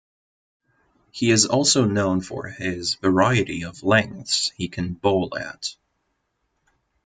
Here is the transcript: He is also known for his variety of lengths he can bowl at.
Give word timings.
He 1.11 1.29
is 1.29 1.45
also 1.45 1.85
known 1.85 2.21
for 2.21 2.47
his 2.47 2.95
variety 2.95 3.61
of 3.63 3.83
lengths 3.83 4.49
he 4.57 4.67
can 4.67 4.95
bowl 4.95 5.37
at. 5.37 5.75